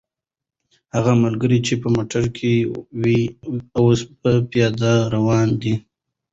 هغه 0.95 1.13
ملګری 1.23 1.59
چې 1.67 1.73
په 1.81 1.87
موټر 1.95 2.23
کې 2.37 2.51
و، 2.73 3.05
اوس 3.79 3.99
په 4.21 4.31
پیاده 4.51 4.93
روان 5.15 5.47
دی. 5.61 5.75